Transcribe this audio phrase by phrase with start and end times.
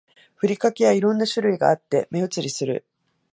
[0.33, 2.87] ふりかけは色んな種類があって目移りする